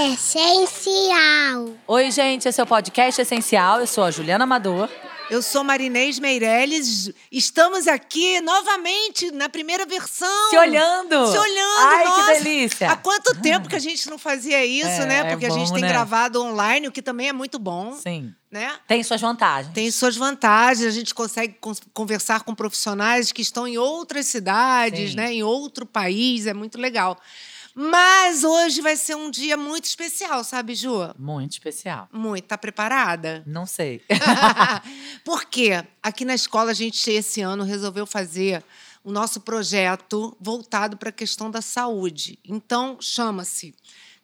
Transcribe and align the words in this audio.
Essencial. 0.00 1.74
Oi, 1.88 2.10
gente, 2.12 2.48
esse 2.48 2.60
é 2.60 2.62
o 2.62 2.66
Podcast 2.66 3.20
Essencial. 3.20 3.80
Eu 3.80 3.86
sou 3.86 4.04
a 4.04 4.12
Juliana 4.12 4.44
Amador. 4.44 4.88
Eu 5.28 5.42
sou 5.42 5.64
Marinês 5.64 6.20
Meirelles. 6.20 7.10
Estamos 7.32 7.88
aqui 7.88 8.40
novamente 8.40 9.32
na 9.32 9.48
primeira 9.48 9.84
versão. 9.84 10.50
Se 10.50 10.56
olhando! 10.56 11.26
Se 11.26 11.36
olhando, 11.36 11.78
Ai, 11.80 12.04
nossa. 12.04 12.32
que 12.34 12.42
delícia! 12.44 12.90
Há 12.92 12.96
quanto 12.96 13.34
tempo 13.42 13.68
que 13.68 13.74
a 13.74 13.80
gente 13.80 14.08
não 14.08 14.18
fazia 14.18 14.64
isso, 14.64 14.86
É, 14.88 15.06
né? 15.06 15.18
é 15.18 15.24
Porque 15.30 15.46
a 15.46 15.48
bom, 15.48 15.58
gente 15.58 15.72
tem 15.72 15.82
né? 15.82 15.88
gravado 15.88 16.40
online, 16.42 16.86
o 16.86 16.92
que 16.92 17.02
também 17.02 17.28
é 17.28 17.32
muito 17.32 17.58
bom, 17.58 17.92
Sim. 17.94 18.32
né? 18.52 18.72
Tem 18.86 19.02
suas 19.02 19.20
vantagens. 19.20 19.74
Tem 19.74 19.90
suas 19.90 20.16
vantagens, 20.16 20.86
a 20.86 20.90
gente 20.96 21.12
consegue 21.12 21.54
cons- 21.60 21.80
conversar 21.92 22.44
com 22.44 22.54
profissionais 22.54 23.32
que 23.32 23.42
estão 23.42 23.66
em 23.66 23.76
outras 23.78 24.26
cidades, 24.26 25.10
Sim. 25.10 25.16
né? 25.16 25.32
Em 25.34 25.42
outro 25.42 25.84
país, 25.84 26.46
é 26.46 26.54
muito 26.54 26.78
legal. 26.80 27.18
Mas 27.80 28.42
hoje 28.42 28.80
vai 28.80 28.96
ser 28.96 29.14
um 29.14 29.30
dia 29.30 29.56
muito 29.56 29.84
especial, 29.84 30.42
sabe, 30.42 30.74
Ju? 30.74 31.14
Muito 31.16 31.52
especial. 31.52 32.08
Muito. 32.12 32.44
Tá 32.44 32.58
preparada? 32.58 33.44
Não 33.46 33.66
sei. 33.66 34.02
Por 35.24 35.44
quê? 35.44 35.84
Aqui 36.02 36.24
na 36.24 36.34
escola 36.34 36.72
a 36.72 36.74
gente 36.74 37.08
esse 37.08 37.40
ano 37.40 37.62
resolveu 37.62 38.04
fazer 38.04 38.64
o 39.04 39.12
nosso 39.12 39.42
projeto 39.42 40.36
voltado 40.40 40.96
para 40.96 41.10
a 41.10 41.12
questão 41.12 41.52
da 41.52 41.62
saúde. 41.62 42.36
Então 42.44 42.98
chama-se 43.00 43.72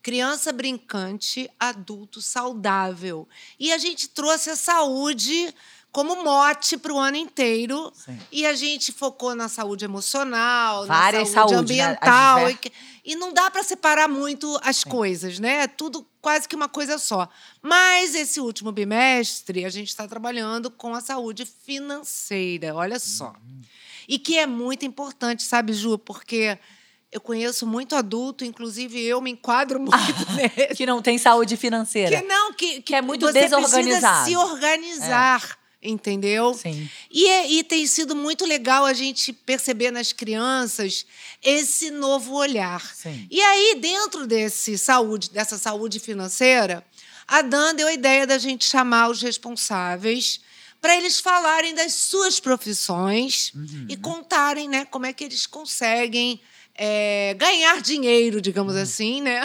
Criança 0.03 0.53
Brincante, 0.53 1.49
Adulto 1.59 2.21
Saudável. 2.21 3.29
E 3.57 3.73
a 3.73 3.79
gente 3.79 4.09
trouxe 4.09 4.51
a 4.51 4.57
saúde 4.57 5.55
como 5.95 6.23
mote 6.25 6.77
para 6.77 6.93
o 6.93 6.99
ano 6.99 7.17
inteiro. 7.17 7.91
Sim. 7.95 8.19
E 8.33 8.45
a 8.45 8.53
gente 8.55 8.91
focou 8.93 9.35
na 9.35 9.49
saúde 9.49 9.85
emocional, 9.85 10.87
Várias 10.87 11.29
na 11.31 11.35
saúde 11.35 11.53
saúdes, 11.55 11.77
né? 11.77 11.85
Ambiental. 11.85 12.39
diver- 12.41 12.53
e 12.53 12.59
que- 12.59 12.73
E 13.07 13.15
não 13.17 13.33
dá 13.35 13.51
para 13.51 13.63
separar 13.63 14.09
muito 14.09 14.59
as 14.63 14.83
coisas, 14.83 15.39
né? 15.39 15.65
É 15.65 15.67
tudo 15.67 16.07
quase 16.23 16.49
que 16.49 16.57
uma 16.57 16.69
coisa 16.71 16.97
só. 16.99 17.29
Mas 17.63 18.15
esse 18.15 18.41
último 18.41 18.73
bimestre, 18.73 19.65
a 19.65 19.69
gente 19.69 19.89
está 19.89 20.09
trabalhando 20.09 20.71
com 20.71 20.95
a 20.95 21.01
saúde 21.03 21.45
financeira, 21.45 22.75
olha 22.75 22.99
só. 22.99 23.35
E 24.09 24.19
que 24.19 24.39
é 24.39 24.47
muito 24.47 24.85
importante, 24.87 25.43
sabe, 25.43 25.73
Ju? 25.75 25.99
Porque 25.99 26.59
eu 27.13 27.21
conheço 27.21 27.67
muito 27.67 27.95
adulto, 27.95 28.45
inclusive 28.45 29.01
eu 29.03 29.21
me 29.21 29.31
enquadro 29.31 29.79
muito 29.79 29.93
nele. 30.35 30.75
que 30.75 30.87
não 30.87 31.01
tem 31.03 31.19
saúde 31.19 31.57
financeira. 31.59 32.21
Que 32.21 32.27
não, 32.27 32.53
que, 32.55 32.83
Que 32.83 32.95
é 32.95 33.03
muito 33.03 33.27
você 33.27 33.41
desorganizado. 33.43 34.25
precisa 34.25 34.25
se 34.25 34.37
organizar, 34.37 35.59
entendeu? 35.85 36.55
Sim. 36.55 36.89
E, 37.11 37.29
é- 37.29 37.51
e 37.53 37.63
tem 37.63 37.87
sido 37.87 38.17
muito 38.17 38.45
legal 38.47 38.85
a 38.85 38.93
gente 38.93 39.33
perceber 39.33 39.91
nas 39.91 40.13
crianças 40.13 41.05
esse 41.43 41.91
novo 41.91 42.33
olhar. 42.35 42.81
Sim. 42.95 43.27
E 43.31 43.41
aí, 43.41 43.79
dentro 43.81 44.27
desse 44.27 44.77
saúde, 44.79 45.31
dessa 45.31 45.59
saúde 45.59 46.01
financeira, 46.01 46.85
a 47.29 47.43
Dan 47.43 47.75
deu 47.75 47.87
a 47.87 47.93
ideia 47.93 48.27
da 48.27 48.39
gente 48.39 48.65
chamar 48.65 49.11
os 49.11 49.21
responsáveis 49.23 50.41
para 50.81 50.97
eles 50.97 51.19
falarem 51.21 51.75
das 51.75 51.95
suas 51.95 52.39
profissões 52.41 53.53
Uhum. 53.55 53.87
e 53.89 53.97
contarem 53.97 54.69
né, 54.69 54.85
como 54.85 55.07
é 55.07 55.13
que 55.13 55.25
eles 55.25 55.47
conseguem 55.47 56.41
é, 56.75 57.35
ganhar 57.39 57.81
dinheiro, 57.81 58.41
digamos 58.41 58.75
assim, 58.77 59.23
né? 59.23 59.41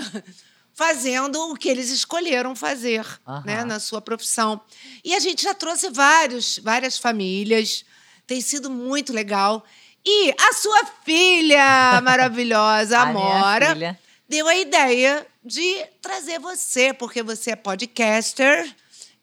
Fazendo 0.80 1.52
o 1.52 1.58
que 1.58 1.67
eles 1.67 1.89
escolheram 1.89 2.55
fazer 2.55 3.05
Aham. 3.27 3.43
né, 3.45 3.65
na 3.65 3.81
sua 3.81 3.99
profissão. 3.99 4.61
E 5.04 5.14
a 5.14 5.20
gente 5.20 5.43
já 5.43 5.54
trouxe 5.54 5.89
vários, 5.89 6.58
várias 6.59 6.98
famílias, 6.98 7.83
tem 8.26 8.39
sido 8.39 8.70
muito 8.70 9.11
legal. 9.11 9.61
E 10.05 10.31
a 10.39 10.54
sua 10.54 10.86
filha 11.04 11.99
maravilhosa, 12.02 12.98
A 12.98 13.08
minha 13.08 13.36
Amora, 13.39 13.73
filha. 13.73 13.99
deu 14.30 14.48
a 14.48 14.55
ideia 14.55 15.27
de 15.43 15.86
trazer 16.02 16.39
você, 16.39 16.93
porque 16.93 17.21
você 17.21 17.52
é 17.52 17.55
podcaster 17.58 18.73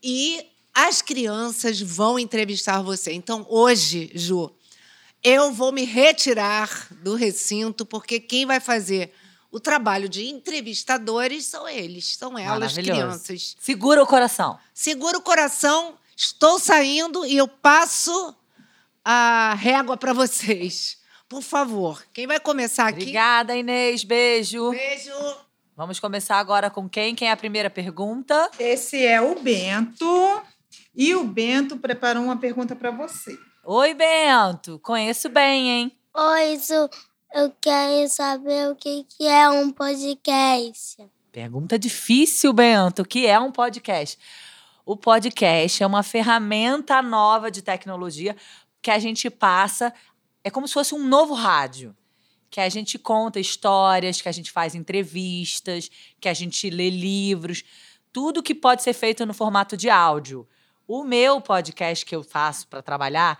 e 0.02 0.44
as 0.74 1.00
crianças 1.00 1.80
vão 1.80 2.18
entrevistar 2.18 2.82
você. 2.82 3.14
Então, 3.14 3.46
hoje, 3.48 4.10
Ju, 4.14 4.52
eu 5.24 5.50
vou 5.54 5.72
me 5.72 5.84
retirar 5.86 6.68
do 7.02 7.14
recinto, 7.14 7.86
porque 7.86 8.20
quem 8.20 8.44
vai 8.44 8.60
fazer 8.60 9.10
o 9.50 9.60
trabalho 9.60 10.08
de 10.08 10.26
entrevistadores 10.26 11.46
são 11.46 11.68
eles, 11.68 12.16
são 12.16 12.38
elas, 12.38 12.74
crianças. 12.74 13.56
Segura 13.60 14.02
o 14.02 14.06
coração. 14.06 14.58
Segura 14.74 15.18
o 15.18 15.22
coração, 15.22 15.94
estou 16.16 16.58
saindo 16.58 17.24
e 17.24 17.36
eu 17.36 17.48
passo 17.48 18.34
a 19.04 19.54
régua 19.54 19.96
para 19.96 20.12
vocês. 20.12 20.98
Por 21.28 21.42
favor, 21.42 22.04
quem 22.12 22.26
vai 22.26 22.38
começar 22.38 22.86
aqui? 22.86 23.00
Obrigada, 23.00 23.56
Inês. 23.56 24.04
Beijo. 24.04 24.70
Beijo. 24.70 25.12
Vamos 25.76 26.00
começar 26.00 26.38
agora 26.38 26.70
com 26.70 26.88
quem? 26.88 27.14
Quem 27.14 27.28
é 27.28 27.32
a 27.32 27.36
primeira 27.36 27.68
pergunta? 27.68 28.50
Esse 28.58 29.04
é 29.04 29.20
o 29.20 29.38
Bento. 29.38 30.42
E 30.94 31.14
o 31.14 31.24
Bento 31.24 31.76
preparou 31.76 32.22
uma 32.22 32.38
pergunta 32.38 32.74
para 32.74 32.90
você. 32.90 33.38
Oi, 33.62 33.92
Bento. 33.92 34.78
Conheço 34.78 35.28
bem, 35.28 35.68
hein? 35.68 35.98
Oi, 36.14 36.56
Zu, 36.56 36.88
eu 37.36 37.52
quero 37.60 38.08
saber 38.08 38.70
o 38.70 38.74
que, 38.74 39.04
que 39.04 39.26
é 39.26 39.46
um 39.50 39.70
podcast. 39.70 41.06
Pergunta 41.30 41.78
difícil, 41.78 42.50
Bento. 42.50 43.02
O 43.02 43.04
que 43.04 43.26
é 43.26 43.38
um 43.38 43.52
podcast? 43.52 44.18
O 44.86 44.96
podcast 44.96 45.82
é 45.82 45.86
uma 45.86 46.02
ferramenta 46.02 47.02
nova 47.02 47.50
de 47.50 47.60
tecnologia 47.60 48.34
que 48.80 48.90
a 48.90 48.98
gente 48.98 49.28
passa. 49.28 49.92
É 50.42 50.48
como 50.48 50.66
se 50.66 50.72
fosse 50.72 50.94
um 50.94 51.06
novo 51.06 51.34
rádio. 51.34 51.94
Que 52.48 52.58
a 52.58 52.70
gente 52.70 52.98
conta 52.98 53.38
histórias, 53.38 54.22
que 54.22 54.30
a 54.30 54.32
gente 54.32 54.50
faz 54.50 54.74
entrevistas, 54.74 55.90
que 56.18 56.30
a 56.30 56.34
gente 56.34 56.70
lê 56.70 56.88
livros. 56.88 57.62
Tudo 58.14 58.42
que 58.42 58.54
pode 58.54 58.82
ser 58.82 58.94
feito 58.94 59.26
no 59.26 59.34
formato 59.34 59.76
de 59.76 59.90
áudio. 59.90 60.48
O 60.88 61.04
meu 61.04 61.38
podcast 61.42 62.06
que 62.06 62.16
eu 62.16 62.24
faço 62.24 62.66
para 62.66 62.80
trabalhar 62.80 63.38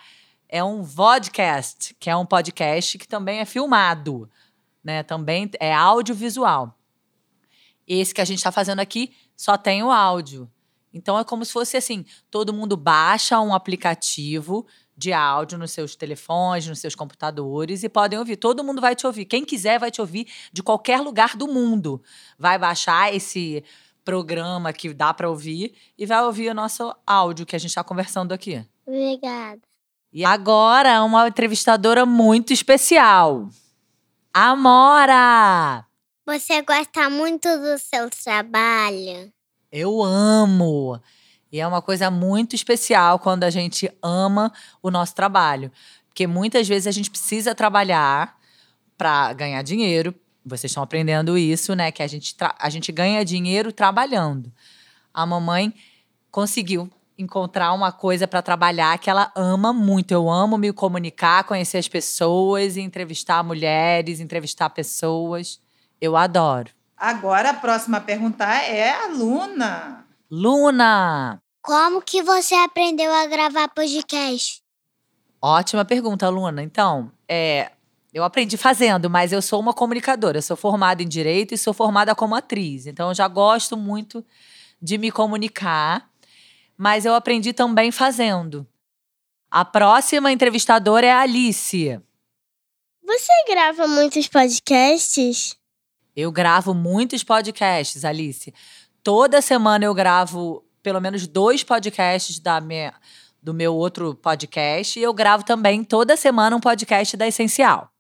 é 0.48 0.62
um 0.62 0.82
vodcast, 0.82 1.94
que 1.98 2.10
é 2.10 2.16
um 2.16 2.26
podcast 2.26 2.98
que 2.98 3.08
também 3.08 3.40
é 3.40 3.44
filmado. 3.44 4.30
Né? 4.82 5.02
Também 5.02 5.50
é 5.58 5.74
audiovisual. 5.74 6.78
Esse 7.86 8.14
que 8.14 8.20
a 8.20 8.24
gente 8.24 8.38
está 8.38 8.52
fazendo 8.52 8.80
aqui 8.80 9.14
só 9.36 9.56
tem 9.56 9.82
o 9.82 9.90
áudio. 9.90 10.50
Então 10.92 11.18
é 11.18 11.24
como 11.24 11.44
se 11.44 11.52
fosse 11.52 11.76
assim: 11.76 12.04
todo 12.30 12.52
mundo 12.52 12.76
baixa 12.76 13.40
um 13.40 13.54
aplicativo 13.54 14.66
de 14.96 15.12
áudio 15.12 15.58
nos 15.58 15.72
seus 15.72 15.94
telefones, 15.94 16.66
nos 16.66 16.78
seus 16.78 16.94
computadores 16.94 17.82
e 17.82 17.88
podem 17.88 18.18
ouvir. 18.18 18.36
Todo 18.36 18.64
mundo 18.64 18.80
vai 18.80 18.96
te 18.96 19.06
ouvir. 19.06 19.26
Quem 19.26 19.44
quiser 19.44 19.78
vai 19.78 19.90
te 19.90 20.00
ouvir 20.00 20.26
de 20.52 20.62
qualquer 20.62 21.00
lugar 21.00 21.36
do 21.36 21.46
mundo. 21.46 22.02
Vai 22.38 22.58
baixar 22.58 23.14
esse 23.14 23.62
programa 24.04 24.72
que 24.72 24.94
dá 24.94 25.12
para 25.12 25.28
ouvir 25.28 25.74
e 25.98 26.06
vai 26.06 26.22
ouvir 26.22 26.48
o 26.48 26.54
nosso 26.54 26.94
áudio 27.06 27.44
que 27.44 27.56
a 27.56 27.58
gente 27.58 27.70
está 27.70 27.84
conversando 27.84 28.32
aqui. 28.32 28.64
Obrigada. 28.86 29.60
E 30.12 30.24
agora, 30.24 31.02
uma 31.02 31.28
entrevistadora 31.28 32.06
muito 32.06 32.52
especial. 32.52 33.48
Amora! 34.32 35.84
Você 36.26 36.60
gosta 36.62 37.08
muito 37.08 37.48
do 37.58 37.78
seu 37.78 38.10
trabalho? 38.10 39.32
Eu 39.70 40.02
amo. 40.02 41.00
E 41.52 41.60
é 41.60 41.66
uma 41.66 41.80
coisa 41.80 42.10
muito 42.10 42.54
especial 42.56 43.18
quando 43.18 43.44
a 43.44 43.50
gente 43.50 43.90
ama 44.02 44.52
o 44.82 44.90
nosso 44.90 45.14
trabalho. 45.14 45.70
Porque 46.08 46.26
muitas 46.26 46.66
vezes 46.66 46.86
a 46.86 46.91
gente 46.91 47.10
precisa 47.10 47.54
trabalhar 47.54 48.36
para 48.98 49.32
ganhar 49.34 49.62
dinheiro. 49.62 50.14
Vocês 50.44 50.70
estão 50.70 50.82
aprendendo 50.82 51.36
isso, 51.36 51.74
né? 51.74 51.92
Que 51.92 52.02
a 52.02 52.06
gente, 52.06 52.34
a 52.59 52.70
gente 52.70 52.91
ganha 52.91 53.24
dinheiro 53.24 53.72
trabalhando. 53.72 54.52
A 55.12 55.24
mamãe 55.24 55.72
conseguiu 56.30 56.91
encontrar 57.18 57.72
uma 57.72 57.91
coisa 57.91 58.28
para 58.28 58.42
trabalhar 58.42 58.98
que 58.98 59.09
ela 59.09 59.33
ama 59.34 59.72
muito. 59.72 60.13
Eu 60.13 60.30
amo 60.30 60.59
me 60.59 60.72
comunicar, 60.72 61.45
conhecer 61.45 61.78
as 61.78 61.89
pessoas, 61.89 62.77
entrevistar 62.77 63.42
mulheres, 63.42 64.21
entrevistar 64.21 64.71
pessoas. 64.71 65.60
Eu 66.01 66.16
adoro. 66.16 66.71
Agora 66.97 67.51
a 67.51 67.54
próxima 67.54 68.01
pergunta 68.01 68.45
é 68.45 68.91
a 68.91 69.09
Luna. 69.09 70.04
Luna! 70.30 71.41
Como 71.63 72.01
que 72.01 72.22
você 72.22 72.54
aprendeu 72.54 73.13
a 73.13 73.27
gravar 73.27 73.69
podcast? 73.69 74.62
Ótima 75.42 75.84
pergunta, 75.84 76.28
Luna. 76.28 76.62
Então, 76.62 77.10
é, 77.28 77.71
eu 78.15 78.24
aprendi 78.24 78.57
fazendo, 78.57 79.10
mas 79.10 79.33
eu 79.33 79.42
sou 79.42 79.60
uma 79.60 79.74
comunicadora. 79.74 80.39
Eu 80.39 80.42
sou 80.42 80.57
formada 80.57 81.03
em 81.03 81.09
direito 81.09 81.54
e 81.54 81.59
sou 81.59 81.74
formada 81.74 82.15
como 82.15 82.34
atriz. 82.34 82.86
Então, 82.86 83.09
eu 83.09 83.15
já 83.15 83.28
gosto 83.28 83.77
muito 83.77 84.24
de 84.80 84.97
me 84.97 85.10
comunicar, 85.10 86.09
mas 86.76 87.04
eu 87.04 87.14
aprendi 87.14 87.52
também 87.52 87.90
fazendo. 87.90 88.66
A 89.50 89.64
próxima 89.64 90.32
entrevistadora 90.32 91.06
é 91.06 91.12
a 91.12 91.20
Alice. 91.20 92.00
Você 93.04 93.32
grava 93.48 93.86
muitos 93.86 94.26
podcasts? 94.26 95.56
Eu 96.14 96.32
gravo 96.32 96.74
muitos 96.74 97.22
podcasts, 97.22 98.04
Alice. 98.04 98.52
Toda 99.02 99.40
semana 99.40 99.84
eu 99.84 99.94
gravo 99.94 100.64
pelo 100.82 101.00
menos 101.00 101.26
dois 101.26 101.62
podcasts 101.62 102.38
da 102.38 102.60
minha, 102.60 102.94
do 103.42 103.54
meu 103.54 103.74
outro 103.74 104.14
podcast. 104.14 104.98
E 104.98 105.02
eu 105.02 105.14
gravo 105.14 105.44
também 105.44 105.84
toda 105.84 106.16
semana 106.16 106.56
um 106.56 106.60
podcast 106.60 107.16
da 107.16 107.26
Essencial. 107.26 107.90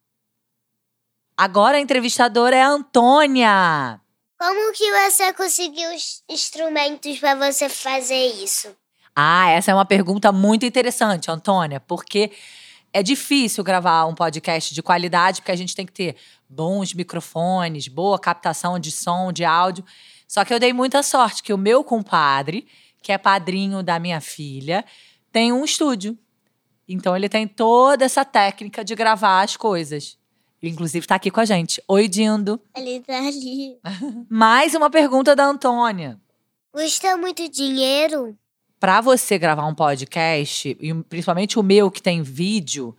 Agora 1.36 1.76
a 1.76 1.80
entrevistadora 1.80 2.56
é 2.56 2.62
a 2.62 2.68
Antônia. 2.68 4.00
Como 4.38 4.72
que 4.72 4.90
você 4.92 5.32
conseguiu 5.32 5.94
os 5.94 6.22
instrumentos 6.28 7.18
para 7.18 7.34
você 7.34 7.70
fazer 7.70 8.26
isso? 8.42 8.68
Ah, 9.14 9.48
essa 9.48 9.70
é 9.70 9.74
uma 9.74 9.86
pergunta 9.86 10.30
muito 10.30 10.66
interessante, 10.66 11.30
Antônia, 11.30 11.80
porque 11.80 12.30
é 12.92 13.02
difícil 13.02 13.64
gravar 13.64 14.04
um 14.04 14.14
podcast 14.14 14.74
de 14.74 14.82
qualidade, 14.82 15.40
porque 15.40 15.52
a 15.52 15.56
gente 15.56 15.74
tem 15.74 15.86
que 15.86 15.92
ter 15.92 16.16
bons 16.48 16.92
microfones, 16.92 17.88
boa 17.88 18.18
captação 18.18 18.78
de 18.78 18.90
som, 18.90 19.32
de 19.32 19.42
áudio. 19.42 19.82
Só 20.28 20.44
que 20.44 20.52
eu 20.52 20.60
dei 20.60 20.74
muita 20.74 21.02
sorte 21.02 21.42
que 21.42 21.54
o 21.54 21.58
meu 21.58 21.82
compadre, 21.82 22.66
que 23.02 23.12
é 23.12 23.16
padrinho 23.16 23.82
da 23.82 23.98
minha 23.98 24.20
filha, 24.20 24.84
tem 25.32 25.50
um 25.50 25.64
estúdio. 25.64 26.16
Então 26.86 27.16
ele 27.16 27.28
tem 27.28 27.48
toda 27.48 28.04
essa 28.04 28.24
técnica 28.24 28.84
de 28.84 28.94
gravar 28.94 29.42
as 29.42 29.56
coisas. 29.56 30.18
Inclusive, 30.68 31.04
está 31.04 31.14
aqui 31.14 31.30
com 31.30 31.40
a 31.40 31.44
gente. 31.44 31.82
Oi, 31.86 32.08
Dindo. 32.08 32.60
Ele 32.76 33.00
tá 33.00 33.18
ali. 33.18 33.78
Mais 34.28 34.74
uma 34.74 34.90
pergunta 34.90 35.36
da 35.36 35.44
Antônia. 35.44 36.20
Custa 36.72 37.16
muito 37.16 37.48
dinheiro? 37.48 38.36
Para 38.78 39.00
você 39.00 39.38
gravar 39.38 39.66
um 39.66 39.74
podcast, 39.74 40.76
e 40.78 40.94
principalmente 41.04 41.58
o 41.58 41.62
meu 41.62 41.90
que 41.90 42.02
tem 42.02 42.22
vídeo, 42.22 42.94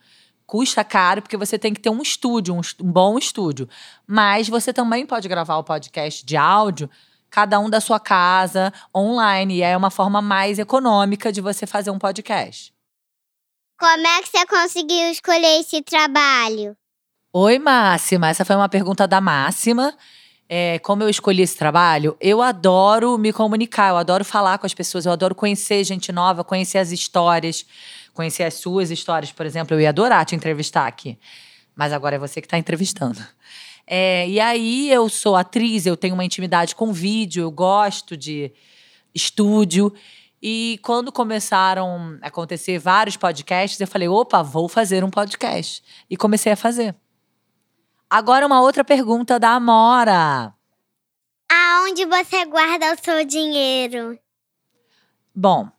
custa 0.45 0.83
caro 0.83 1.21
porque 1.21 1.37
você 1.37 1.59
tem 1.59 1.73
que 1.73 1.79
ter 1.79 1.89
um 1.89 2.01
estúdio, 2.01 2.55
um, 2.55 2.61
um 2.81 2.91
bom 2.91 3.17
estúdio. 3.17 3.69
Mas 4.07 4.49
você 4.49 4.73
também 4.73 5.05
pode 5.05 5.27
gravar 5.27 5.57
o 5.57 5.63
podcast 5.63 6.25
de 6.25 6.35
áudio, 6.35 6.89
cada 7.29 7.59
um 7.59 7.69
da 7.69 7.79
sua 7.79 7.99
casa, 7.99 8.73
online. 8.95 9.57
E 9.57 9.61
é 9.61 9.77
uma 9.77 9.91
forma 9.91 10.21
mais 10.21 10.57
econômica 10.57 11.31
de 11.31 11.41
você 11.41 11.67
fazer 11.67 11.91
um 11.91 11.99
podcast. 11.99 12.73
Como 13.79 14.07
é 14.07 14.21
que 14.23 14.29
você 14.29 14.45
conseguiu 14.47 15.11
escolher 15.11 15.59
esse 15.59 15.83
trabalho? 15.83 16.75
Oi, 17.39 17.59
Máxima. 17.59 18.29
Essa 18.29 18.43
foi 18.43 18.55
uma 18.55 18.67
pergunta 18.67 19.07
da 19.07 19.21
Máxima. 19.21 19.95
É, 20.49 20.79
como 20.79 21.03
eu 21.03 21.09
escolhi 21.09 21.43
esse 21.43 21.55
trabalho? 21.55 22.17
Eu 22.19 22.41
adoro 22.41 23.15
me 23.15 23.31
comunicar, 23.31 23.89
eu 23.89 23.97
adoro 23.97 24.25
falar 24.25 24.57
com 24.57 24.65
as 24.65 24.73
pessoas, 24.73 25.05
eu 25.05 25.11
adoro 25.11 25.35
conhecer 25.35 25.83
gente 25.83 26.11
nova, 26.11 26.43
conhecer 26.43 26.79
as 26.79 26.91
histórias, 26.91 27.63
conhecer 28.11 28.41
as 28.41 28.55
suas 28.55 28.89
histórias, 28.89 29.31
por 29.31 29.45
exemplo. 29.45 29.75
Eu 29.75 29.81
ia 29.81 29.89
adorar 29.89 30.25
te 30.25 30.35
entrevistar 30.35 30.87
aqui, 30.87 31.15
mas 31.75 31.93
agora 31.93 32.15
é 32.15 32.17
você 32.17 32.41
que 32.41 32.47
está 32.47 32.57
entrevistando. 32.57 33.23
É, 33.85 34.27
e 34.27 34.39
aí, 34.39 34.89
eu 34.89 35.07
sou 35.07 35.35
atriz, 35.35 35.85
eu 35.85 35.95
tenho 35.95 36.15
uma 36.15 36.25
intimidade 36.25 36.73
com 36.73 36.91
vídeo, 36.91 37.43
eu 37.43 37.51
gosto 37.51 38.17
de 38.17 38.51
estúdio. 39.13 39.93
E 40.41 40.79
quando 40.81 41.11
começaram 41.11 42.17
a 42.19 42.29
acontecer 42.29 42.79
vários 42.79 43.15
podcasts, 43.15 43.79
eu 43.79 43.85
falei: 43.85 44.07
opa, 44.07 44.41
vou 44.41 44.67
fazer 44.67 45.03
um 45.03 45.09
podcast. 45.11 45.83
E 46.09 46.17
comecei 46.17 46.51
a 46.51 46.55
fazer. 46.55 46.95
Agora, 48.09 48.45
uma 48.47 48.61
outra 48.61 48.85
pergunta 48.85 49.37
da 49.37 49.51
Amora. 49.51 50.53
Aonde 51.51 52.05
você 52.05 52.45
guarda 52.45 52.93
o 52.93 53.03
seu 53.03 53.25
dinheiro? 53.25 54.17
Bom, 55.35 55.69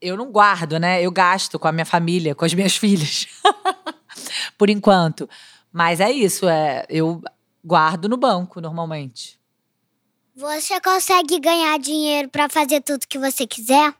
eu 0.00 0.16
não 0.16 0.30
guardo, 0.30 0.78
né? 0.78 1.02
Eu 1.02 1.10
gasto 1.10 1.58
com 1.58 1.66
a 1.66 1.72
minha 1.72 1.86
família, 1.86 2.34
com 2.34 2.44
as 2.44 2.52
minhas 2.52 2.76
filhas. 2.78 3.26
Por 4.58 4.68
enquanto. 4.68 5.28
Mas 5.72 6.00
é 6.00 6.10
isso, 6.10 6.48
é, 6.48 6.86
eu 6.88 7.22
guardo 7.64 8.08
no 8.08 8.16
banco 8.16 8.60
normalmente. 8.60 9.40
Você 10.34 10.78
consegue 10.80 11.40
ganhar 11.40 11.78
dinheiro 11.78 12.28
para 12.28 12.48
fazer 12.48 12.82
tudo 12.82 13.06
que 13.08 13.18
você 13.18 13.46
quiser? 13.46 13.94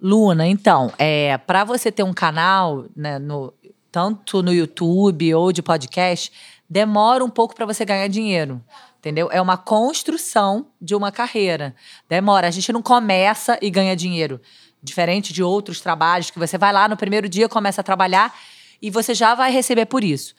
Luna, 0.00 0.46
então, 0.46 0.92
é, 0.98 1.36
para 1.38 1.64
você 1.64 1.92
ter 1.92 2.02
um 2.02 2.12
canal, 2.12 2.86
né, 2.96 3.18
no, 3.18 3.52
tanto 3.94 4.42
no 4.42 4.52
YouTube 4.52 5.32
ou 5.36 5.52
de 5.52 5.62
podcast, 5.62 6.32
demora 6.68 7.24
um 7.24 7.30
pouco 7.30 7.54
para 7.54 7.64
você 7.64 7.84
ganhar 7.84 8.08
dinheiro. 8.08 8.60
Entendeu? 8.98 9.28
É 9.30 9.40
uma 9.40 9.56
construção 9.56 10.66
de 10.82 10.96
uma 10.96 11.12
carreira. 11.12 11.76
Demora. 12.08 12.48
A 12.48 12.50
gente 12.50 12.72
não 12.72 12.82
começa 12.82 13.56
e 13.62 13.70
ganha 13.70 13.94
dinheiro. 13.94 14.40
Diferente 14.82 15.32
de 15.32 15.44
outros 15.44 15.80
trabalhos 15.80 16.28
que 16.28 16.40
você 16.40 16.58
vai 16.58 16.72
lá 16.72 16.88
no 16.88 16.96
primeiro 16.96 17.28
dia, 17.28 17.48
começa 17.48 17.82
a 17.82 17.84
trabalhar 17.84 18.36
e 18.82 18.90
você 18.90 19.14
já 19.14 19.32
vai 19.36 19.52
receber 19.52 19.86
por 19.86 20.02
isso. 20.02 20.34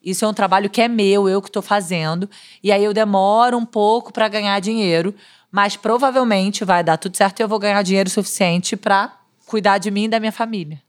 Isso 0.00 0.24
é 0.24 0.28
um 0.28 0.32
trabalho 0.32 0.70
que 0.70 0.80
é 0.80 0.86
meu, 0.86 1.28
eu 1.28 1.42
que 1.42 1.48
estou 1.48 1.62
fazendo. 1.62 2.30
E 2.62 2.70
aí 2.70 2.84
eu 2.84 2.94
demoro 2.94 3.58
um 3.58 3.66
pouco 3.66 4.12
para 4.12 4.28
ganhar 4.28 4.60
dinheiro, 4.60 5.12
mas 5.50 5.76
provavelmente 5.76 6.64
vai 6.64 6.84
dar 6.84 6.96
tudo 6.96 7.16
certo 7.16 7.40
e 7.40 7.42
eu 7.42 7.48
vou 7.48 7.58
ganhar 7.58 7.82
dinheiro 7.82 8.08
suficiente 8.08 8.76
para 8.76 9.18
cuidar 9.46 9.78
de 9.78 9.90
mim 9.90 10.04
e 10.04 10.08
da 10.08 10.20
minha 10.20 10.30
família. 10.30 10.80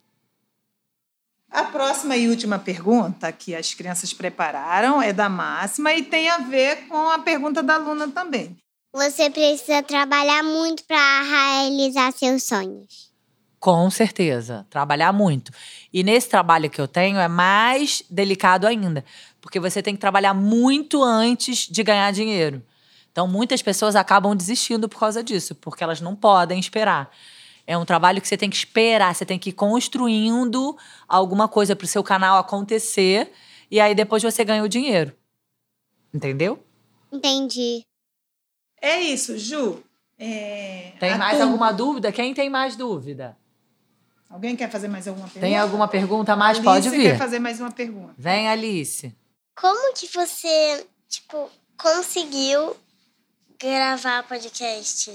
A 1.52 1.66
próxima 1.66 2.16
e 2.16 2.30
última 2.30 2.58
pergunta 2.58 3.30
que 3.30 3.54
as 3.54 3.74
crianças 3.74 4.14
prepararam 4.14 5.02
é 5.02 5.12
da 5.12 5.28
Máxima 5.28 5.94
e 5.94 6.02
tem 6.02 6.30
a 6.30 6.38
ver 6.38 6.88
com 6.88 7.10
a 7.10 7.20
pergunta 7.20 7.62
da 7.62 7.76
Luna 7.76 8.08
também. 8.08 8.56
Você 8.94 9.30
precisa 9.30 9.84
trabalhar 9.84 10.44
muito 10.44 10.86
para 10.86 11.22
realizar 11.24 12.14
seus 12.14 12.44
sonhos. 12.44 13.12
Com 13.60 13.90
certeza, 13.92 14.66
trabalhar 14.70 15.12
muito. 15.12 15.52
E 15.94 16.04
nesse 16.04 16.30
trabalho 16.30 16.70
que 16.70 16.80
eu 16.80 16.88
tenho 16.88 17.20
é 17.20 17.28
mais 17.28 18.02
delicado 18.10 18.66
ainda, 18.66 19.04
porque 19.42 19.60
você 19.60 19.84
tem 19.84 19.94
que 19.94 20.02
trabalhar 20.02 20.34
muito 20.34 21.04
antes 21.04 21.68
de 21.68 21.84
ganhar 21.84 22.12
dinheiro. 22.12 22.64
Então, 23.12 23.28
muitas 23.28 23.62
pessoas 23.62 23.96
acabam 23.98 24.36
desistindo 24.36 24.88
por 24.88 25.00
causa 25.00 25.22
disso, 25.22 25.54
porque 25.54 25.84
elas 25.84 26.00
não 26.00 26.16
podem 26.16 26.60
esperar. 26.60 27.12
É 27.68 27.78
um 27.78 27.86
trabalho 27.86 28.22
que 28.22 28.28
você 28.28 28.36
tem 28.38 28.50
que 28.50 28.56
esperar, 28.56 29.14
você 29.16 29.26
tem 29.26 29.38
que 29.40 29.50
ir 29.50 29.54
construindo 29.54 30.78
alguma 31.08 31.48
coisa 31.48 31.76
para 31.76 31.86
o 31.86 31.88
seu 31.88 32.04
canal 32.04 32.38
acontecer 32.38 33.32
e 33.70 33.80
aí 33.80 33.94
depois 33.96 34.22
você 34.24 34.44
ganha 34.44 34.64
o 34.64 34.68
dinheiro. 34.70 35.14
Entendeu? 36.14 36.62
Entendi. 37.12 37.84
É 38.82 39.00
isso, 39.00 39.38
Ju. 39.38 39.82
É, 40.20 40.94
Tem 41.00 41.18
mais 41.18 41.38
turma- 41.38 41.46
alguma 41.46 41.72
dúvida? 41.72 42.12
Quem 42.12 42.34
tem 42.34 42.50
mais 42.50 42.76
dúvida? 42.76 43.38
Alguém 44.30 44.56
quer 44.56 44.70
fazer 44.70 44.88
mais 44.88 45.08
alguma 45.08 45.26
pergunta? 45.28 45.46
Tem 45.46 45.58
alguma 45.58 45.88
pergunta 45.88 46.36
mais? 46.36 46.58
Alice 46.58 46.64
Pode 46.64 46.90
vir. 46.90 47.12
quer 47.12 47.18
fazer 47.18 47.40
mais 47.40 47.60
uma 47.60 47.72
pergunta. 47.72 48.14
Vem, 48.18 48.48
Alice. 48.50 49.16
Como 49.60 49.94
que 49.94 50.08
você, 50.08 50.86
tipo, 51.10 51.50
conseguiu 51.78 52.76
gravar 53.60 54.24
podcast? 54.24 55.12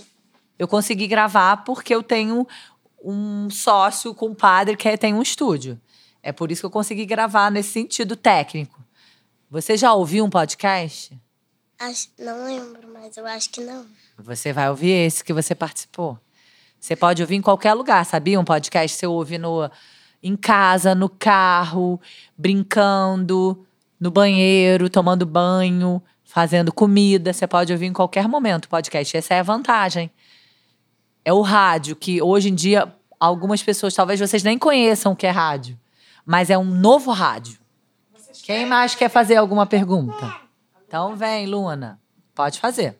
Eu 0.58 0.66
consegui 0.66 1.06
gravar 1.06 1.58
porque 1.58 1.94
eu 1.94 2.02
tenho 2.02 2.46
um 3.02 3.48
sócio, 3.50 4.14
compadre, 4.14 4.76
que 4.76 4.96
tem 4.96 5.14
um 5.14 5.22
estúdio. 5.22 5.80
É 6.22 6.32
por 6.32 6.50
isso 6.50 6.62
que 6.62 6.66
eu 6.66 6.70
consegui 6.70 7.06
gravar 7.06 7.50
nesse 7.50 7.70
sentido 7.70 8.16
técnico. 8.16 8.84
Você 9.50 9.76
já 9.76 9.92
ouviu 9.94 10.24
um 10.24 10.30
podcast? 10.30 11.16
Acho, 11.78 12.08
não 12.18 12.44
lembro, 12.44 12.88
mas 12.92 13.16
eu 13.16 13.26
acho 13.26 13.50
que 13.50 13.60
não. 13.60 13.86
Você 14.18 14.52
vai 14.52 14.68
ouvir 14.68 14.90
esse 14.90 15.22
que 15.22 15.32
você 15.32 15.54
participou. 15.54 16.18
Você 16.80 16.96
pode 16.96 17.22
ouvir 17.22 17.36
em 17.36 17.42
qualquer 17.42 17.74
lugar, 17.74 18.04
sabia? 18.04 18.40
Um 18.40 18.44
podcast 18.44 18.96
você 18.96 19.06
ouve 19.06 19.38
no, 19.38 19.70
em 20.22 20.36
casa, 20.36 20.94
no 20.94 21.08
carro, 21.08 22.00
brincando, 22.36 23.64
no 24.00 24.10
banheiro, 24.10 24.88
tomando 24.88 25.26
banho, 25.26 26.02
fazendo 26.24 26.72
comida. 26.72 27.32
Você 27.32 27.46
pode 27.46 27.72
ouvir 27.72 27.86
em 27.86 27.92
qualquer 27.92 28.26
momento 28.26 28.64
o 28.64 28.68
podcast. 28.68 29.16
Essa 29.16 29.34
é 29.34 29.40
a 29.40 29.42
vantagem. 29.42 30.10
É 31.26 31.32
o 31.32 31.40
rádio, 31.40 31.96
que 31.96 32.22
hoje 32.22 32.50
em 32.50 32.54
dia 32.54 32.94
algumas 33.18 33.60
pessoas, 33.60 33.92
talvez 33.92 34.20
vocês 34.20 34.44
nem 34.44 34.56
conheçam 34.56 35.10
o 35.10 35.16
que 35.16 35.26
é 35.26 35.30
rádio, 35.30 35.76
mas 36.24 36.50
é 36.50 36.56
um 36.56 36.64
novo 36.64 37.10
rádio. 37.10 37.58
Quem 38.44 38.64
mais 38.64 38.94
quer 38.94 39.08
fazer 39.08 39.34
alguma 39.34 39.66
pergunta? 39.66 40.40
Então 40.86 41.16
vem, 41.16 41.44
Luna. 41.48 42.00
Pode 42.32 42.60
fazer. 42.60 42.96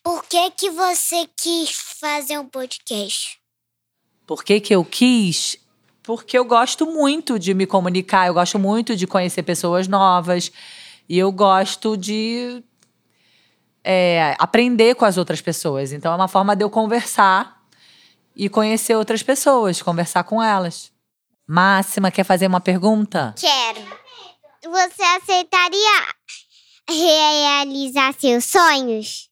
Por 0.00 0.24
que 0.26 0.48
que 0.52 0.70
você 0.70 1.28
quis 1.36 1.72
fazer 1.72 2.38
um 2.38 2.46
podcast? 2.46 3.40
Por 4.24 4.44
que, 4.44 4.60
que 4.60 4.72
eu 4.72 4.84
quis? 4.84 5.56
Porque 6.04 6.38
eu 6.38 6.44
gosto 6.44 6.86
muito 6.86 7.36
de 7.36 7.52
me 7.52 7.66
comunicar, 7.66 8.28
eu 8.28 8.34
gosto 8.34 8.60
muito 8.60 8.94
de 8.94 9.08
conhecer 9.08 9.42
pessoas 9.42 9.88
novas 9.88 10.52
e 11.08 11.18
eu 11.18 11.32
gosto 11.32 11.96
de 11.96 12.62
é, 13.84 14.34
aprender 14.38 14.94
com 14.94 15.04
as 15.04 15.16
outras 15.16 15.40
pessoas. 15.40 15.92
Então 15.92 16.12
é 16.12 16.16
uma 16.16 16.28
forma 16.28 16.54
de 16.54 16.64
eu 16.64 16.70
conversar 16.70 17.60
e 18.34 18.48
conhecer 18.48 18.94
outras 18.94 19.22
pessoas, 19.22 19.82
conversar 19.82 20.24
com 20.24 20.42
elas. 20.42 20.90
Máxima, 21.46 22.10
quer 22.10 22.24
fazer 22.24 22.46
uma 22.46 22.60
pergunta? 22.60 23.34
Quero. 23.38 23.80
Você 24.62 25.02
aceitaria 25.02 26.06
realizar 26.88 28.14
seus 28.14 28.44
sonhos? 28.44 29.28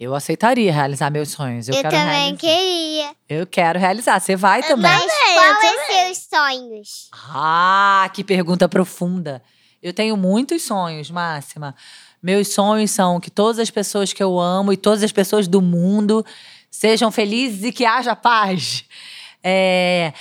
Eu 0.00 0.14
aceitaria 0.16 0.72
realizar 0.72 1.10
meus 1.10 1.30
sonhos. 1.30 1.68
Eu, 1.68 1.74
Eu, 1.76 1.82
quero 1.82 1.94
também 1.94 2.34
realizar. 2.34 2.36
queria. 2.40 3.16
Eu 3.28 3.46
quero 3.46 3.78
realizar. 3.78 4.18
Você 4.18 4.34
vai 4.34 4.60
também. 4.62 4.90
Mas 4.90 5.12
qual 5.34 5.62
é 5.62 5.86
seus 5.86 6.26
sonhos? 6.28 7.08
Ah, 7.12 8.10
que 8.12 8.24
pergunta 8.24 8.68
profunda. 8.68 9.40
Eu 9.80 9.92
tenho 9.92 10.16
muitos 10.16 10.62
sonhos, 10.62 11.10
Máxima. 11.10 11.76
Meus 12.22 12.48
sonhos 12.54 12.90
são 12.90 13.18
que 13.18 13.30
todas 13.30 13.58
as 13.58 13.70
pessoas 13.70 14.12
que 14.12 14.22
eu 14.22 14.38
amo 14.38 14.72
e 14.72 14.76
todas 14.76 15.02
as 15.02 15.10
pessoas 15.12 15.48
do 15.48 15.60
mundo 15.60 16.24
sejam 16.70 17.10
felizes 17.10 17.64
e 17.64 17.72
que 17.72 17.84
haja 17.84 18.14
paz. 18.14 18.84
É, 19.42 20.12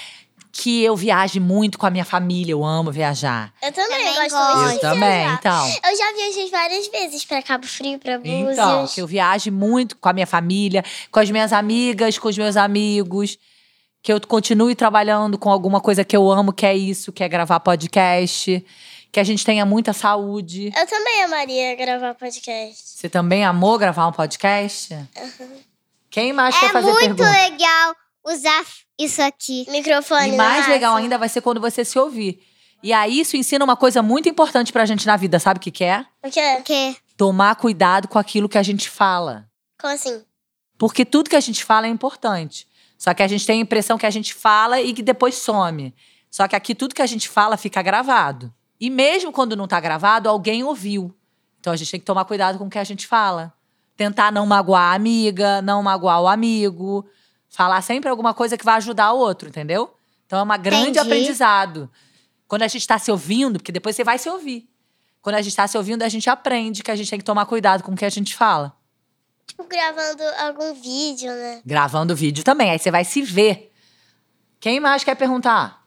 que 0.51 0.83
eu 0.83 0.95
viaje 0.97 1.39
muito 1.39 1.77
com 1.77 1.85
a 1.85 1.89
minha 1.89 2.03
família. 2.03 2.51
Eu 2.51 2.65
amo 2.65 2.91
viajar. 2.91 3.53
Eu 3.61 3.71
também, 3.71 3.97
Também 4.13 4.15
gosto 4.29 4.57
muito 4.57 4.69
Eu 4.69 4.73
de 4.75 4.81
também, 4.81 4.99
viajar. 4.99 5.37
então. 5.39 5.67
Eu 5.91 5.97
já 5.97 6.13
viajei 6.13 6.49
várias 6.49 6.87
vezes 6.87 7.23
pra 7.23 7.41
Cabo 7.41 7.65
Frio, 7.65 7.97
pra 7.99 8.17
Búzios. 8.17 8.51
Então, 8.51 8.87
que 8.87 9.01
eu 9.01 9.07
viaje 9.07 9.49
muito 9.49 9.95
com 9.97 10.09
a 10.09 10.13
minha 10.13 10.27
família, 10.27 10.83
com 11.11 11.19
as 11.19 11.29
minhas 11.29 11.53
amigas, 11.53 12.17
com 12.17 12.27
os 12.27 12.37
meus 12.37 12.57
amigos. 12.57 13.37
Que 14.03 14.11
eu 14.11 14.19
continue 14.27 14.73
trabalhando 14.75 15.37
com 15.37 15.49
alguma 15.51 15.79
coisa 15.79 16.03
que 16.03 16.17
eu 16.17 16.29
amo, 16.31 16.51
que 16.51 16.65
é 16.65 16.75
isso, 16.75 17.11
que 17.13 17.23
é 17.23 17.29
gravar 17.29 17.59
podcast. 17.59 18.65
Que 19.11 19.19
a 19.19 19.23
gente 19.23 19.43
tenha 19.43 19.65
muita 19.65 19.91
saúde. 19.91 20.71
Eu 20.75 20.87
também 20.87 21.23
amaria 21.23 21.75
gravar 21.75 22.13
podcast. 22.15 22.81
Você 22.97 23.09
também 23.09 23.43
amou 23.43 23.77
gravar 23.77 24.07
um 24.07 24.11
podcast? 24.11 24.97
Quem 26.09 26.31
mais 26.31 26.57
quer 26.57 26.67
É 26.67 26.69
fazer 26.69 26.91
muito 26.91 27.15
pergunta? 27.17 27.29
legal 27.29 27.95
usar 28.25 28.63
isso 28.97 29.21
aqui. 29.21 29.65
Microfone. 29.69 30.29
E 30.29 30.37
mais 30.37 30.67
legal 30.67 30.95
ainda 30.95 31.17
vai 31.17 31.27
ser 31.27 31.41
quando 31.41 31.59
você 31.59 31.83
se 31.83 31.99
ouvir. 31.99 32.41
E 32.83 32.93
aí 32.93 33.19
isso 33.19 33.35
ensina 33.37 33.63
uma 33.63 33.75
coisa 33.75 34.01
muito 34.01 34.29
importante 34.29 34.71
pra 34.71 34.85
gente 34.85 35.05
na 35.05 35.15
vida, 35.15 35.39
sabe 35.39 35.57
o 35.57 35.61
que, 35.61 35.71
que 35.71 35.83
é? 35.83 36.05
O 36.23 36.31
quê? 36.31 36.53
Porque 36.55 36.95
Tomar 37.15 37.55
cuidado 37.55 38.07
com 38.07 38.17
aquilo 38.17 38.49
que 38.49 38.57
a 38.57 38.63
gente 38.63 38.89
fala. 38.89 39.45
Como 39.79 39.93
assim? 39.93 40.23
Porque 40.77 41.05
tudo 41.05 41.29
que 41.29 41.35
a 41.35 41.39
gente 41.39 41.63
fala 41.63 41.85
é 41.85 41.89
importante. 41.89 42.67
Só 42.97 43.13
que 43.13 43.21
a 43.21 43.27
gente 43.27 43.45
tem 43.45 43.59
a 43.59 43.61
impressão 43.61 43.97
que 43.97 44.05
a 44.05 44.09
gente 44.09 44.33
fala 44.33 44.81
e 44.81 44.93
que 44.93 45.03
depois 45.03 45.35
some. 45.35 45.93
Só 46.29 46.47
que 46.47 46.55
aqui 46.55 46.73
tudo 46.73 46.95
que 46.95 47.01
a 47.01 47.05
gente 47.07 47.29
fala 47.29 47.57
fica 47.57 47.81
gravado. 47.81 48.51
E 48.81 48.89
mesmo 48.89 49.31
quando 49.31 49.55
não 49.55 49.67
tá 49.67 49.79
gravado, 49.79 50.27
alguém 50.27 50.63
ouviu. 50.63 51.15
Então 51.59 51.71
a 51.71 51.75
gente 51.75 51.91
tem 51.91 51.99
que 51.99 52.05
tomar 52.05 52.25
cuidado 52.25 52.57
com 52.57 52.65
o 52.65 52.69
que 52.69 52.79
a 52.79 52.83
gente 52.83 53.05
fala. 53.05 53.53
Tentar 53.95 54.31
não 54.31 54.47
magoar 54.47 54.91
a 54.91 54.95
amiga, 54.95 55.61
não 55.61 55.83
magoar 55.83 56.19
o 56.19 56.27
amigo. 56.27 57.07
Falar 57.47 57.83
sempre 57.83 58.09
alguma 58.09 58.33
coisa 58.33 58.57
que 58.57 58.65
vai 58.65 58.75
ajudar 58.77 59.11
o 59.11 59.19
outro, 59.19 59.47
entendeu? 59.47 59.93
Então 60.25 60.39
é 60.39 60.41
uma 60.41 60.57
grande 60.57 60.97
Entendi. 60.97 60.99
aprendizado. 60.99 61.91
Quando 62.47 62.63
a 62.63 62.67
gente 62.67 62.87
tá 62.87 62.97
se 62.97 63.11
ouvindo, 63.11 63.59
porque 63.59 63.71
depois 63.71 63.95
você 63.95 64.03
vai 64.03 64.17
se 64.17 64.27
ouvir. 64.27 64.67
Quando 65.21 65.35
a 65.35 65.41
gente 65.43 65.55
tá 65.55 65.67
se 65.67 65.77
ouvindo, 65.77 66.01
a 66.01 66.09
gente 66.09 66.27
aprende 66.27 66.81
que 66.81 66.89
a 66.89 66.95
gente 66.95 67.09
tem 67.09 67.19
que 67.19 67.25
tomar 67.25 67.45
cuidado 67.45 67.83
com 67.83 67.91
o 67.91 67.95
que 67.95 68.03
a 68.03 68.09
gente 68.09 68.35
fala. 68.35 68.75
Tipo, 69.45 69.63
gravando 69.65 70.23
algum 70.39 70.73
vídeo, 70.73 71.31
né? 71.31 71.61
Gravando 71.63 72.15
vídeo 72.15 72.43
também. 72.43 72.71
Aí 72.71 72.79
você 72.79 72.89
vai 72.89 73.05
se 73.05 73.21
ver. 73.21 73.71
Quem 74.59 74.79
mais 74.79 75.03
quer 75.03 75.13
perguntar? 75.15 75.80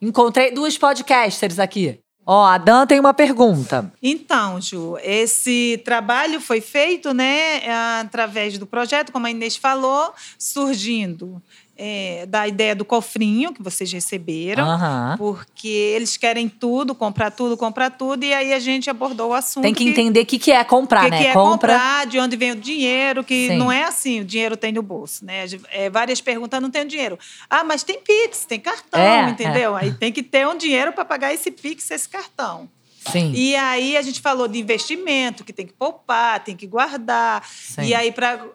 Encontrei 0.00 0.50
duas 0.50 0.78
podcasters 0.78 1.58
aqui. 1.58 2.00
Ó, 2.24 2.44
a 2.44 2.58
Dan 2.58 2.86
tem 2.86 3.00
uma 3.00 3.12
pergunta. 3.12 3.92
Então, 4.02 4.60
Ju, 4.60 4.96
esse 5.02 5.80
trabalho 5.84 6.40
foi 6.40 6.60
feito, 6.60 7.12
né, 7.12 7.60
através 8.00 8.56
do 8.56 8.66
projeto, 8.66 9.10
como 9.10 9.26
a 9.26 9.30
Inês 9.30 9.56
falou, 9.56 10.14
surgindo 10.38 11.42
é, 11.82 12.26
da 12.26 12.46
ideia 12.46 12.74
do 12.76 12.84
cofrinho 12.84 13.54
que 13.54 13.62
vocês 13.62 13.90
receberam, 13.90 14.68
Aham. 14.68 15.14
porque 15.16 15.66
eles 15.66 16.18
querem 16.18 16.46
tudo, 16.46 16.94
comprar 16.94 17.30
tudo, 17.30 17.56
comprar 17.56 17.88
tudo, 17.88 18.22
e 18.22 18.34
aí 18.34 18.52
a 18.52 18.58
gente 18.58 18.90
abordou 18.90 19.30
o 19.30 19.32
assunto. 19.32 19.62
Tem 19.62 19.72
que 19.72 19.88
entender 19.88 20.20
o 20.20 20.26
que, 20.26 20.38
que 20.38 20.52
é 20.52 20.62
comprar, 20.62 21.04
que 21.04 21.10
né? 21.10 21.18
que 21.22 21.26
é 21.28 21.32
Compra. 21.32 21.72
comprar, 21.72 22.06
de 22.06 22.18
onde 22.18 22.36
vem 22.36 22.50
o 22.50 22.56
dinheiro, 22.56 23.24
que 23.24 23.48
Sim. 23.48 23.56
não 23.56 23.72
é 23.72 23.84
assim, 23.84 24.20
o 24.20 24.24
dinheiro 24.26 24.58
tem 24.58 24.72
no 24.72 24.82
bolso, 24.82 25.24
né? 25.24 25.46
É, 25.70 25.88
várias 25.88 26.20
perguntas, 26.20 26.60
não 26.60 26.70
tem 26.70 26.86
dinheiro. 26.86 27.18
Ah, 27.48 27.64
mas 27.64 27.82
tem 27.82 27.98
Pix, 27.98 28.44
tem 28.44 28.60
cartão, 28.60 29.00
É, 29.00 29.30
entendeu? 29.30 29.74
Aí 29.74 29.90
tem 29.94 30.12
que 30.12 30.22
ter 30.22 30.46
um 30.46 30.58
dinheiro 30.58 30.92
para 30.92 31.06
pagar 31.06 31.32
esse 31.32 31.50
Pix, 31.50 31.90
esse 31.90 32.08
cartão. 32.08 32.68
Sim. 33.08 33.32
E 33.34 33.56
aí 33.56 33.96
a 33.96 34.02
gente 34.02 34.20
falou 34.20 34.46
de 34.46 34.58
investimento, 34.58 35.42
que 35.42 35.52
tem 35.52 35.66
que 35.66 35.72
poupar, 35.72 36.44
tem 36.44 36.54
que 36.54 36.66
guardar. 36.66 37.48
Sim. 37.48 37.82
E 37.82 37.94
aí, 37.94 38.12
para 38.12 38.46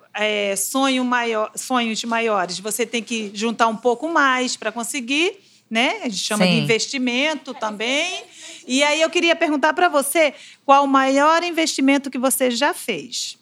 sonho 0.58 1.04
maior, 1.04 1.52
sonhos 1.56 2.04
maiores, 2.04 2.60
você 2.60 2.86
tem 2.86 3.02
que 3.02 3.32
juntar 3.34 3.68
um 3.68 3.76
pouco 3.76 4.08
mais 4.08 4.56
para 4.56 4.72
conseguir, 4.72 5.40
né? 5.70 6.02
A 6.04 6.10
gente 6.10 6.24
chama 6.24 6.46
de 6.46 6.54
Sim. 6.54 6.60
investimento 6.60 7.54
também. 7.56 8.24
E 8.68 8.84
aí 8.84 9.02
eu 9.02 9.10
queria 9.10 9.36
perguntar 9.36 9.74
para 9.74 9.90
você 9.90 10.34
qual 10.64 10.86
o 10.86 10.88
maior 10.88 11.44
investimento 11.44 12.12
que 12.12 12.18
você 12.18 12.52
já 12.52 12.74
fez? 12.74 13.38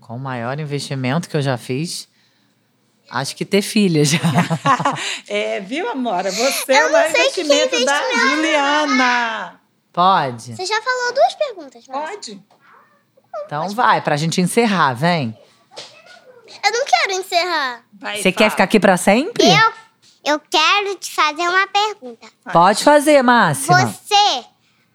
Qual 0.00 0.18
o 0.18 0.20
maior 0.20 0.58
investimento 0.58 1.28
que 1.28 1.36
eu 1.36 1.42
já 1.42 1.58
fiz? 1.58 2.08
Acho 3.10 3.36
que 3.36 3.44
ter 3.44 3.60
filhas. 3.60 4.12
é, 5.28 5.60
viu, 5.60 5.88
Amora? 5.90 6.30
Você 6.30 6.72
é 6.72 6.86
o 6.86 6.92
maior 6.92 7.10
investimento, 7.10 7.84
da 7.84 8.00
Juliana. 8.12 9.59
Pode? 9.92 10.54
Você 10.56 10.64
já 10.66 10.80
falou 10.82 11.12
duas 11.14 11.34
perguntas, 11.34 11.84
mas 11.88 12.10
Pode. 12.10 12.42
Então 13.46 13.68
vai, 13.70 14.00
pra 14.00 14.16
gente 14.16 14.40
encerrar, 14.40 14.94
vem. 14.94 15.36
eu 16.64 16.72
não 16.72 16.84
quero 16.84 17.12
encerrar. 17.12 17.82
Vai, 17.92 18.18
Você 18.22 18.30
quer 18.32 18.38
fala. 18.44 18.50
ficar 18.50 18.64
aqui 18.64 18.78
pra 18.80 18.96
sempre? 18.96 19.44
eu, 19.48 19.72
eu 20.34 20.40
quero 20.50 20.94
te 20.96 21.12
fazer 21.14 21.42
uma 21.48 21.66
pergunta. 21.68 22.26
Pode 22.52 22.84
fazer, 22.84 23.22
Máxima. 23.22 23.86
Você 23.86 24.44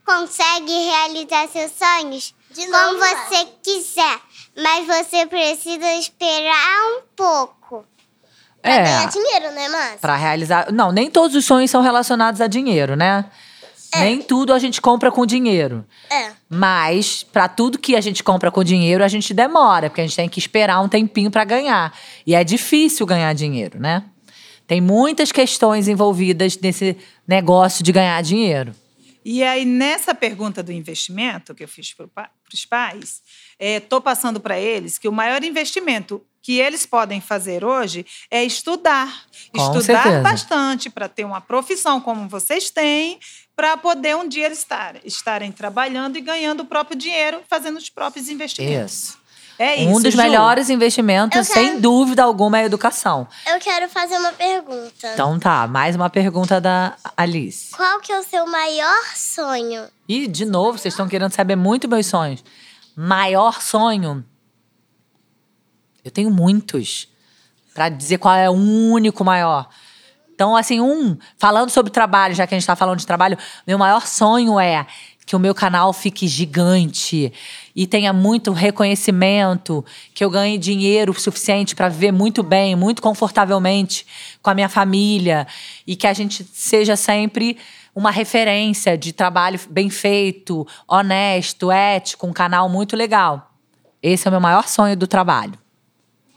consegue 0.05 0.71
realizar 0.71 1.47
seus 1.47 1.71
sonhos 1.71 2.35
De 2.51 2.65
como 2.67 2.93
novo, 2.93 2.99
você 2.99 3.45
quiser, 3.63 4.19
mas 4.55 4.85
você 4.85 5.25
precisa 5.25 5.91
esperar 5.93 6.97
um 6.97 7.01
pouco. 7.15 7.85
Pra 8.61 8.71
É. 8.71 8.83
ganhar 8.83 9.07
dinheiro, 9.09 9.51
né, 9.51 9.67
Márcia? 9.69 9.97
Pra 9.99 10.15
realizar. 10.15 10.71
Não, 10.71 10.91
nem 10.91 11.09
todos 11.09 11.35
os 11.35 11.45
sonhos 11.45 11.69
são 11.69 11.81
relacionados 11.81 12.41
a 12.41 12.47
dinheiro, 12.47 12.95
né? 12.95 13.25
Nem 13.99 14.21
tudo 14.21 14.53
a 14.53 14.59
gente 14.59 14.81
compra 14.81 15.11
com 15.11 15.25
dinheiro. 15.25 15.85
É. 16.09 16.31
Mas, 16.49 17.23
pra 17.23 17.47
tudo 17.47 17.77
que 17.77 17.95
a 17.95 18.01
gente 18.01 18.23
compra 18.23 18.51
com 18.51 18.63
dinheiro, 18.63 19.03
a 19.03 19.07
gente 19.07 19.33
demora, 19.33 19.89
porque 19.89 20.01
a 20.01 20.03
gente 20.05 20.15
tem 20.15 20.29
que 20.29 20.39
esperar 20.39 20.81
um 20.81 20.87
tempinho 20.87 21.31
pra 21.31 21.43
ganhar. 21.43 21.93
E 22.25 22.35
é 22.35 22.43
difícil 22.43 23.05
ganhar 23.05 23.33
dinheiro, 23.33 23.79
né? 23.79 24.03
Tem 24.67 24.81
muitas 24.81 25.31
questões 25.31 25.87
envolvidas 25.87 26.57
nesse 26.59 26.97
negócio 27.27 27.83
de 27.83 27.91
ganhar 27.91 28.21
dinheiro. 28.21 28.73
E 29.25 29.43
aí, 29.43 29.65
nessa 29.65 30.13
pergunta 30.13 30.61
do 30.61 30.71
investimento 30.71 31.55
que 31.55 31.63
eu 31.63 31.67
fiz 31.67 31.91
para 32.13 32.29
os 32.53 32.63
pais, 32.63 33.23
estou 33.59 33.99
passando 33.99 34.39
para 34.39 34.59
eles 34.59 34.99
que 34.99 35.07
o 35.07 35.11
maior 35.11 35.43
investimento 35.43 36.23
que 36.43 36.59
eles 36.59 36.85
podem 36.85 37.19
fazer 37.19 37.65
hoje 37.65 38.05
é 38.29 38.43
estudar. 38.43 39.25
Com 39.51 39.59
estudar 39.63 40.03
certeza. 40.03 40.21
bastante 40.21 40.89
para 40.91 41.09
ter 41.09 41.25
uma 41.25 41.41
profissão 41.41 41.99
como 41.99 42.29
vocês 42.29 42.69
têm, 42.69 43.19
para 43.55 43.75
poder 43.75 44.15
um 44.15 44.27
dia 44.27 44.45
eles 44.45 44.59
estarem, 44.59 45.01
estarem 45.03 45.51
trabalhando 45.51 46.17
e 46.17 46.21
ganhando 46.21 46.61
o 46.61 46.65
próprio 46.65 46.95
dinheiro, 46.95 47.41
fazendo 47.49 47.77
os 47.77 47.89
próprios 47.89 48.29
investimentos. 48.29 48.93
Isso. 48.93 49.24
É 49.57 49.75
isso. 49.77 49.89
um 49.89 50.01
dos 50.01 50.13
Ju. 50.13 50.17
melhores 50.21 50.69
investimentos, 50.69 51.47
quero- 51.47 51.59
sem 51.67 51.79
dúvida 51.79 52.23
alguma, 52.23 52.57
é 52.59 52.63
a 52.63 52.65
educação. 52.65 53.27
Eu 53.47 53.59
quero 53.59 53.87
fazer 53.89 54.17
uma 54.17 54.31
pergunta. 54.33 55.11
Então 55.13 55.39
tá, 55.39 55.65
mais 55.67 55.95
uma 55.95 56.09
pergunta 56.09 56.59
da 56.59 56.95
Alice. 57.15 57.71
Qual 57.75 57.99
que 58.01 58.11
é 58.11 58.19
o 58.19 58.23
seu 58.23 58.45
maior 58.47 59.03
sonho? 59.15 59.87
E, 60.07 60.27
de 60.27 60.45
novo, 60.45 60.77
vocês 60.77 60.93
estão 60.93 61.07
querendo 61.07 61.31
saber 61.31 61.55
muito 61.55 61.87
meus 61.87 62.05
sonhos. 62.05 62.43
Maior 62.95 63.61
sonho? 63.61 64.23
Eu 66.03 66.11
tenho 66.11 66.29
muitos. 66.29 67.07
Pra 67.73 67.89
dizer 67.89 68.17
qual 68.19 68.35
é 68.35 68.49
o 68.49 68.53
único 68.53 69.23
maior. 69.25 69.67
Então, 70.33 70.55
assim, 70.55 70.79
um, 70.81 71.17
falando 71.37 71.69
sobre 71.69 71.91
trabalho, 71.91 72.35
já 72.35 72.45
que 72.45 72.53
a 72.53 72.57
gente 72.59 72.67
tá 72.67 72.75
falando 72.75 72.99
de 72.99 73.07
trabalho, 73.07 73.37
meu 73.65 73.77
maior 73.77 74.05
sonho 74.05 74.59
é 74.59 74.85
que 75.25 75.35
o 75.35 75.39
meu 75.39 75.55
canal 75.55 75.91
fique 75.91 76.27
gigante 76.27 77.33
e 77.75 77.87
tenha 77.87 78.13
muito 78.13 78.51
reconhecimento, 78.51 79.83
que 80.13 80.23
eu 80.23 80.29
ganhe 80.29 80.57
dinheiro 80.57 81.19
suficiente 81.19 81.75
para 81.75 81.89
viver 81.89 82.11
muito 82.11 82.43
bem, 82.43 82.75
muito 82.75 83.01
confortavelmente 83.01 84.05
com 84.41 84.49
a 84.49 84.53
minha 84.53 84.69
família 84.69 85.47
e 85.87 85.95
que 85.95 86.05
a 86.05 86.13
gente 86.13 86.45
seja 86.53 86.95
sempre 86.95 87.57
uma 87.95 88.11
referência 88.11 88.97
de 88.97 89.13
trabalho 89.13 89.59
bem 89.69 89.89
feito, 89.89 90.67
honesto, 90.87 91.71
ético, 91.71 92.27
um 92.27 92.33
canal 92.33 92.69
muito 92.69 92.95
legal. 92.95 93.51
Esse 94.03 94.27
é 94.27 94.29
o 94.29 94.31
meu 94.31 94.41
maior 94.41 94.67
sonho 94.67 94.95
do 94.95 95.07
trabalho. 95.07 95.57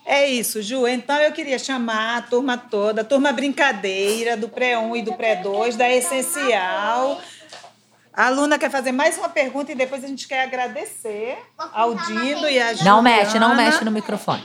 É 0.07 0.27
isso, 0.27 0.63
Ju. 0.63 0.87
Então 0.87 1.17
eu 1.17 1.33
queria 1.33 1.59
chamar 1.59 2.17
a 2.17 2.23
turma 2.23 2.57
toda, 2.57 3.03
a 3.03 3.05
turma 3.05 3.31
brincadeira 3.31 4.39
do 4.39 4.49
pré-1 4.49 4.97
e 4.97 5.03
do 5.03 5.13
pré-2, 5.13 5.77
da 5.77 5.91
Essencial. 5.91 7.21
A 8.19 8.27
aluna 8.27 8.59
quer 8.59 8.69
fazer 8.69 8.91
mais 8.91 9.17
uma 9.17 9.29
pergunta 9.29 9.71
e 9.71 9.77
depois 9.77 10.03
a 10.03 10.09
gente 10.09 10.27
quer 10.27 10.43
agradecer 10.43 11.39
ao 11.57 11.95
Dino 11.95 12.49
e 12.49 12.59
a 12.59 12.75
Juliana. 12.75 12.83
Não 12.85 13.01
mexe, 13.01 13.39
não 13.39 13.55
mexe 13.55 13.85
no 13.85 13.93
microfone. 13.93 14.43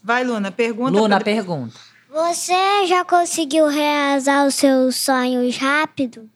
Vai, 0.00 0.22
Luna, 0.22 0.52
pergunta. 0.52 0.92
Luna, 0.92 1.16
pra- 1.16 1.24
pergunta. 1.24 1.74
Você 2.08 2.86
já 2.86 3.04
conseguiu 3.04 3.66
realizar 3.66 4.46
os 4.46 4.54
seus 4.54 4.94
sonhos 4.94 5.56
rápido? 5.58 6.30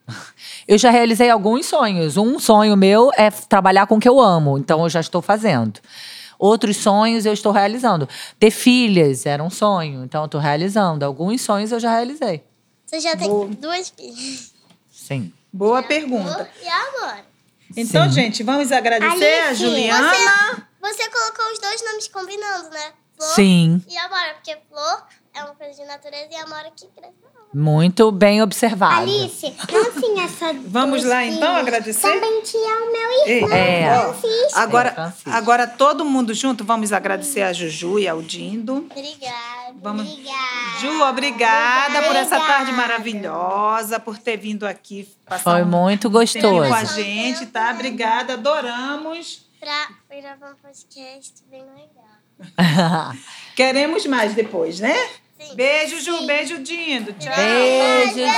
Eu 0.66 0.76
já 0.78 0.90
realizei 0.90 1.30
alguns 1.30 1.66
sonhos. 1.66 2.16
Um 2.16 2.40
sonho 2.40 2.76
meu 2.76 3.12
é 3.16 3.30
trabalhar 3.30 3.86
com 3.86 3.94
o 3.94 4.00
que 4.00 4.08
eu 4.08 4.18
amo, 4.18 4.58
então 4.58 4.82
eu 4.82 4.88
já 4.90 4.98
estou 4.98 5.22
fazendo. 5.22 5.78
Outros 6.40 6.76
sonhos 6.76 7.24
eu 7.24 7.32
estou 7.32 7.52
realizando. 7.52 8.08
Ter 8.36 8.50
filhas 8.50 9.26
era 9.26 9.44
um 9.44 9.48
sonho, 9.48 10.02
então 10.02 10.22
eu 10.22 10.26
estou 10.26 10.40
realizando. 10.40 11.04
Alguns 11.04 11.40
sonhos 11.40 11.70
eu 11.70 11.78
já 11.78 11.92
realizei. 11.92 12.42
Você 12.84 12.98
já 12.98 13.16
tem 13.16 13.28
Boa. 13.28 13.46
duas 13.46 13.90
filhas. 13.90 14.52
Sim. 14.90 15.32
Boa 15.52 15.82
pergunta. 15.82 16.50
E 16.62 16.68
agora? 16.68 17.24
Então, 17.76 18.04
Sim. 18.04 18.12
gente, 18.12 18.42
vamos 18.42 18.72
agradecer 18.72 19.40
a 19.40 19.46
Alice, 19.48 19.62
Juliana. 19.62 20.12
Você 20.80 21.08
colocou 21.10 21.52
os 21.52 21.58
dois 21.58 21.84
nomes 21.84 22.08
combinando, 22.08 22.70
né? 22.70 22.92
Flor 23.16 23.34
Sim. 23.34 23.84
e 23.86 23.98
Amora, 23.98 24.34
porque 24.34 24.56
Flor 24.68 25.06
é 25.34 25.44
uma 25.44 25.54
coisa 25.54 25.80
de 25.80 25.86
natureza 25.86 26.28
e 26.30 26.36
amor 26.36 26.62
que 26.74 26.86
cresce. 26.88 27.29
Muito 27.52 28.12
bem 28.12 28.40
observado. 28.42 29.02
Alice, 29.02 29.46
assim, 29.46 30.20
essa 30.20 30.52
Vamos 30.66 31.02
lá, 31.04 31.16
dois 31.22 31.34
então, 31.34 31.48
filhos 31.48 31.60
agradecer? 31.66 32.08
Também 32.12 32.42
te 32.42 32.56
é 32.56 32.60
o 32.60 32.92
meu 32.92 33.10
Ei, 33.26 33.36
irmão, 33.42 33.52
É. 33.56 34.14
Francisco. 34.14 34.58
Agora, 34.58 34.92
Francisco. 34.92 35.30
agora 35.30 35.66
todo 35.66 36.04
mundo 36.04 36.32
junto, 36.32 36.64
vamos 36.64 36.92
agradecer 36.92 37.42
a 37.42 37.52
Juju 37.52 37.98
e 37.98 38.06
ao 38.08 38.22
Dindo. 38.22 38.86
Obrigada. 38.90 39.74
Vamos. 39.82 40.08
Obrigada. 40.08 40.78
Ju, 40.80 41.02
obrigada 41.02 42.02
por 42.02 42.14
essa 42.16 42.36
Obrigada. 42.36 42.46
tarde 42.46 42.72
maravilhosa, 42.72 43.98
por 43.98 44.16
ter 44.18 44.36
vindo 44.36 44.64
aqui 44.66 45.08
passar 45.26 45.42
Foi 45.42 45.62
um 45.62 45.66
muito 45.66 46.08
gostoso. 46.08 46.68
com 46.68 46.74
a 46.74 46.84
gente, 46.84 47.46
tá? 47.46 47.72
Obrigada, 47.72 48.34
adoramos. 48.34 49.44
Pra 49.58 49.88
gravar 50.08 50.52
um 50.52 50.56
podcast 50.56 51.34
bem 51.50 51.62
legal. 51.62 53.12
Queremos 53.56 54.06
mais 54.06 54.34
depois, 54.34 54.80
né? 54.80 54.96
Sim. 55.40 55.54
Beijo, 55.56 55.98
Ju, 56.00 56.26
beijo, 56.26 56.58
Dindo. 56.58 57.12
Tchau. 57.14 57.34
Beijo, 57.34 58.14
gente. 58.14 58.28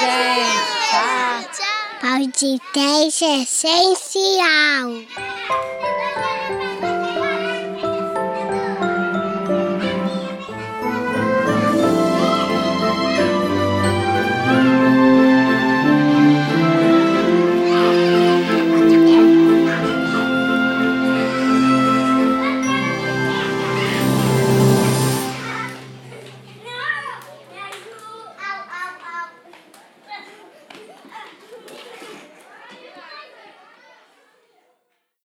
Tchau. 0.90 1.42
Tchau. 1.52 1.82
Podcast 2.00 3.22
essencial. 3.22 5.04